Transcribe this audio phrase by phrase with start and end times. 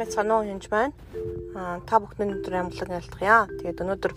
[0.00, 0.96] байцгаана уу хинж байна.
[1.52, 3.46] Аа та бүхний өнөөдөр амглан ялтгая.
[3.60, 4.12] Тэгээд өнөөдөр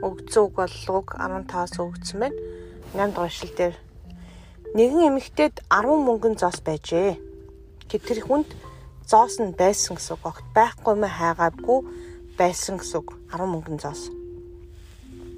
[0.00, 2.40] өгцөн үг бол уг 15-аас өгцөн байна.
[2.96, 3.76] 8 дугаар шил дээр
[4.72, 7.20] нэгэн эмэгтэйд 10 мөнгөн зоос байжээ.
[7.88, 8.48] Гэт тэр хүнд
[9.04, 10.24] зоос нь байсан гэсэн үг.
[10.24, 11.78] Огт байхгүй мэ хайгаагүй
[12.40, 13.14] байсан гэсэн үг.
[13.28, 14.08] 10 мөнгөн зоос.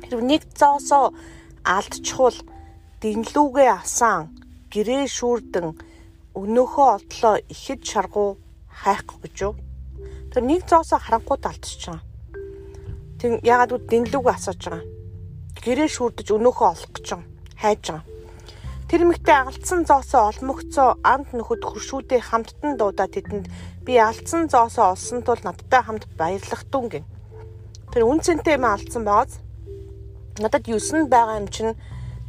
[0.06, 1.10] Тэр нэг зоосоо
[1.66, 2.38] алдчихвал
[3.02, 4.30] дэнлүүгээ асан
[4.72, 5.68] гэрээ шүүрдэн
[6.38, 8.38] өнөөхөө олдлоо ихэд шаргуу
[8.82, 9.54] хайхгүй гэж юу.
[10.38, 11.98] Тэр нэг зоосоо харангууд алдчихсан.
[13.18, 14.86] Тэг ягаад гэвэл дэнлүүг асууж байгаа.
[15.66, 17.26] Гэрээ шүрдэж өнөөхөө олох гэж байгаа.
[17.58, 18.06] Хайж байгаа.
[18.86, 23.50] Тэр мэгтэй алдсан зоосоо олмогцоо амт нөхөд хуршүүдээ хамттан дуудаад тэдэнд
[23.82, 27.04] би алдсан зоосоо олсон тул надтай хамт баярлах тун гин.
[27.90, 29.42] Тэр үн цэнтэй юм алдсан байгааз
[30.38, 31.74] надад 9 байгаа юм чинь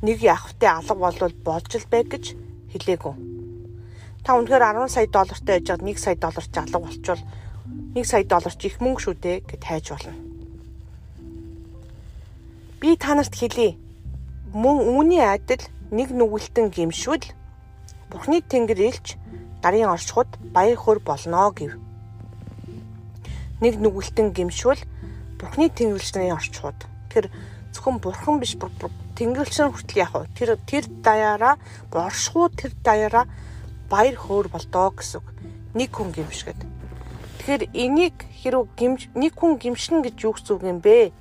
[0.02, 2.34] нэг явахтай алга болвол болж л байг гэж
[2.74, 3.14] хэлээгүү
[4.26, 7.22] та үнэхээр 10 сая доллартай байж байгаад 1 сая доллар ч алга болчвол
[7.96, 10.14] 1 сая доллар ч их мөнгө шүү дээ гэд хайж болно.
[12.80, 13.78] Би та нарт хэлье.
[14.54, 17.26] Мөн үүний адил нэг нүгэлтэн гимшвэл
[18.10, 19.18] Бурхны Тэнгэр илч
[19.62, 21.78] дарын оршихуд баяр хөөр болно гэв.
[23.62, 24.82] Нэг нүгэлтэн гимшвэл
[25.40, 26.80] Бурхны Тэнгэрлэгчний оршихуд
[27.12, 27.30] тэр
[27.74, 28.56] зөвхөн бурхан биш
[29.16, 31.56] Тэнгэрлэгчний хүртэл яг тэр тэр даяараа
[31.92, 33.26] боршихуд тэр даяараа
[33.92, 35.22] баяр хөөр болдоо гэсэн.
[35.76, 36.60] Нэг хүн гимшгэд.
[37.40, 41.16] Тэгэхээр энийг хэрэг гимж нэг хүн гимшин гэж юу гэсэн үг юм бэ?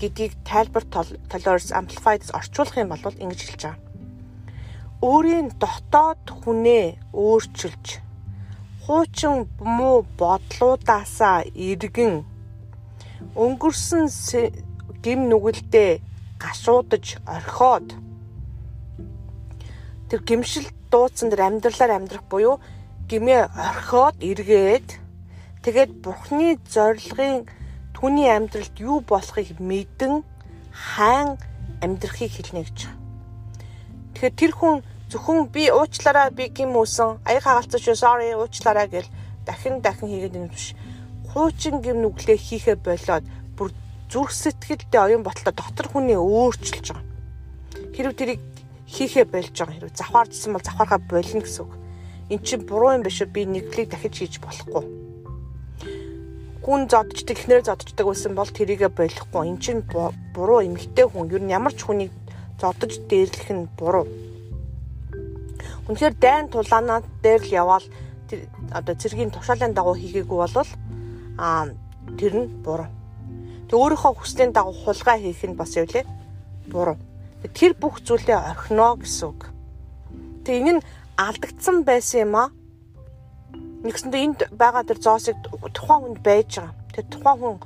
[0.00, 0.84] гэдгийг тайлбар
[1.30, 3.78] tolerance amplified орчуулах юм бол ингэж хэлж байгаа.
[5.00, 7.86] Өөрийн дотоод хүнээ өөрчилж
[8.84, 12.24] хуучин муу бодлуудаасаа иргэн
[13.38, 14.04] өнгөрсөн
[15.04, 16.00] гим нүгэлдээ
[16.42, 17.94] гашуудаж орхиод
[20.08, 22.58] тэр гимшил дуудсан дэр амьдралаар амьдрах буюу
[23.08, 25.03] гимээ орхиод эргээд
[25.64, 27.48] тэгээд бурхны зорилгын
[27.96, 30.20] түүний амьдралд юу болохыг мэдэн
[30.70, 31.40] хайн
[31.80, 32.78] амьдрахыг хэлнэ гэж.
[34.12, 39.08] Тэгэхээр тэр хүн зөвхөн би уучлаарай би гим үүсэн аяг хагалцсан шүү sorry уучлаарай гэл
[39.48, 40.76] дахин дахин хийгээд юм биш.
[41.32, 43.24] Хуучин гим нүглээ хийхэ болоод
[43.56, 43.72] бүр
[44.12, 47.08] зүрх сэтгэлдээ оюун ботлоо дотор хүний өөрчилж байгаа.
[47.94, 48.42] Хэрвээ тэрийг
[48.84, 51.72] хийхэ болж байгаа хэрэг завхаарчсан бол завхаархаа болно гэсэн үг.
[52.28, 53.32] Эн чинь буруу юм биш үү?
[53.32, 55.03] Би нэглийг дахиж хийж болохгүй.
[56.64, 59.42] Хүн зодчдаг, эхнэр зодчдаг байсан бол тэрийгэ болохгүй.
[59.44, 59.84] Эн чинь
[60.32, 61.28] буруу эмгтэй хүн.
[61.28, 62.12] Юу н ямар ч хүнийг
[62.56, 64.08] зодож дээрлэх нь буруу.
[65.84, 67.86] Үнэхээр дайн тулаанаа дээр л яваал
[68.32, 70.56] тэр одоо цэргийн тушаалын дагуу хийгээгүй бол
[71.36, 71.68] аа
[72.16, 72.88] тэр нь буруу.
[73.68, 76.08] Тэг өөрийнхөө хүслийн дагуу хулгай хийх нь бас юу лээ?
[76.72, 76.96] Буруу
[77.52, 79.52] тэр бүх зүйлээ орхино гэсэн үг.
[80.48, 80.84] Тэгээ энэ нь
[81.20, 82.48] алдагдсан байсан юм аа.
[83.84, 85.36] Нэгсэндээ энд байгаа тэр зоосыг
[85.76, 86.72] тухайн хүнд байж байгаа.
[86.96, 87.56] Тэр тухайн хүн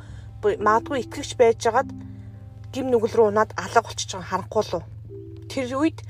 [0.58, 1.90] магадгүй итгэгч байжгаад
[2.74, 4.82] гим нүгэл рүү унаад алга болчихж байгаа харанхуй лу.
[5.46, 6.02] Тэр үед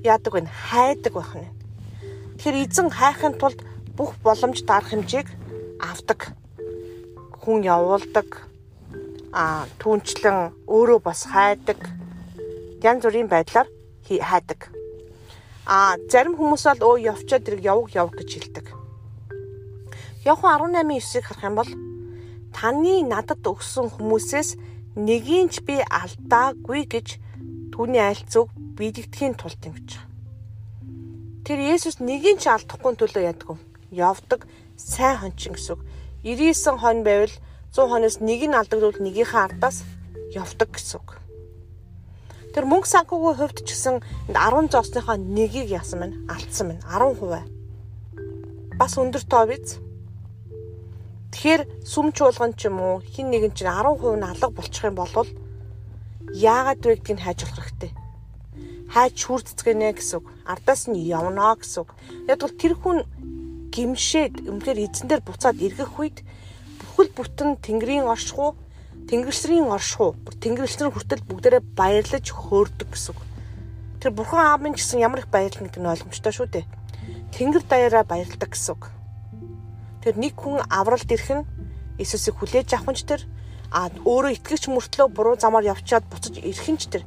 [0.00, 0.48] яадаг вэ?
[0.48, 1.52] Хайдаг байх нь.
[2.40, 3.60] Тэгэхээр эзэн хайхын тулд
[4.00, 5.28] бүх боломж дарах хэмжээг
[5.76, 6.32] авдаг.
[7.44, 8.48] Хүн явуулдаг.
[9.36, 11.78] Аа түүнчлэн өөрөө бас хайдаг
[12.80, 13.68] янз бүрийн байдлаар
[14.08, 14.72] хайдаг.
[15.68, 18.79] А зарим хүмүүс бол өө явчаад тэрийг явг явг гэж хэлдэг.
[20.20, 21.70] Явхан 18:9-ыг харах юм бол
[22.52, 24.60] таны надад өгсөн хүмүүсээс
[24.92, 27.08] нэгийг ч би алдаагүй гэж
[27.72, 29.90] түүний айлцыг бидэгдэхийн тулд юм гэж.
[31.48, 33.56] Тэр Есүс нэгийг ч алдахгүй төлөө яддаг.
[33.88, 34.44] Явдаг
[34.76, 35.88] сайн хончин гэсэн үг.
[36.20, 37.32] 99 хон байвал
[37.72, 39.88] 100 хоноос нэг нь алдагдвал нэгийнхээ ардаас
[40.36, 41.16] явдаг гэсэн үг.
[42.52, 44.04] Тэр мөнгө санхүүгийн хувьд ч гэсэн
[44.36, 46.16] 10 зоосныхоо нэгийг яасан байна?
[46.28, 46.84] Алдсан байна.
[46.92, 48.76] 10%.
[48.76, 49.80] Бас өндөр тоо биз?
[51.30, 55.28] Тэгэхээр сүм чуулган ч юм уу хин нэгэн чинь 10% нь алга болчих юм бол
[56.34, 57.92] яагаад вэ гэдгийг хайж болох хэрэгтэй.
[58.90, 60.26] Хайж шүрдцгэнэ гэсэн үг.
[60.42, 61.90] Ардаас нь явна гэсэн үг.
[62.26, 62.98] Яг бол тэр хүн
[63.70, 66.26] гимшээд өмнөхөр эзэн дээр буцаад эргэх үед
[66.82, 68.58] бүхэл бүтэн тэнгэрийн оршихуу
[69.06, 73.20] Тэнгэрлэгчрийн оршихуу Тэнгэрлэгчрийн хүртэл бүгдээрээ баярлаж хөөрдөг гэсэн үг.
[74.02, 76.66] Тэр бурхан аавын гэсэн ямар их баярлна гэдэг нь ойлгомжтой шүү дээ.
[77.34, 78.90] Тэнгэр даяараа баярладаг гэсэн үг.
[80.00, 81.48] Тэр нэг хүн авралт ирэх нь
[82.00, 83.22] Иесусыг хүлээж авах нь ч тэр
[83.70, 87.04] а өөрөө итгэгч мөртлөө буруу замаар явчаад буцаж ирэх нь ч тэр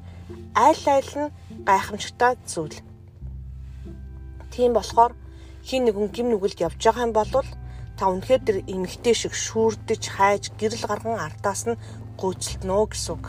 [0.54, 1.34] айл айл нь
[1.66, 2.78] гайхамшигтай зүйл.
[4.54, 5.18] Тийм болохоор
[5.66, 7.34] хин нэгэн гим нүгэлд явж байгаа юм бол
[7.98, 11.80] та үнэхээр тэр эмгтэй шиг шүүрдэж хайж гэрэл гарган ардаас нь
[12.20, 13.26] гүйцэлтнө гэсэн үг.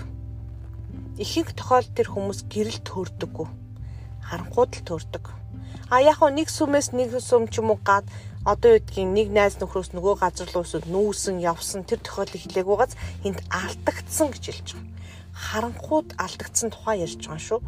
[1.16, 3.48] Ихэнх тохиолдолд тэр хүмүүс гэрэл төрдөггүй.
[4.28, 5.24] харанхууд л төрдөг.
[5.92, 8.08] А яг хөө нэг сүмээс нэг сүм ч юм уу гад
[8.44, 12.92] одоо гэдгийг нэг найз нөхрөөс нөгөө газар руу нүүсэн явсан тэр тохиолдол эхлэег угаас
[13.24, 14.92] энд алдагдсан гэж хэлж байгаа.
[15.32, 17.60] Харанхууд алдагдсан тухай ярьж байгаа шүү.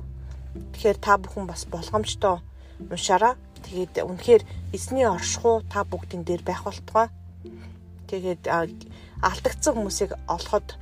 [0.77, 2.41] Тэгэхээр та бүхэн бас болгоомжтой
[2.93, 3.35] уншаараа.
[3.65, 4.43] Тэгээд үнэхээр
[4.77, 7.09] эзний оршихуу та бүгдийн дээр байх болтугай.
[8.09, 8.49] Тэгээд
[9.25, 10.77] алдагдсан хүмүүсийг олоход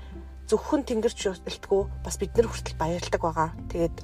[0.50, 3.50] зөвхөн тэнгэрч үлдгүү бас бид нар хүртэл баярлдаг байгаа.
[3.70, 3.96] Тэгээд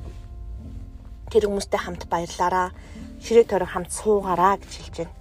[1.31, 2.71] тэр хүмүүстэй хамт баярлаараа.
[3.21, 5.15] Ширээ төрө хамт суугаараа гэж хэлж байна.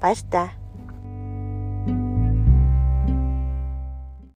[0.00, 0.48] Баяр таа.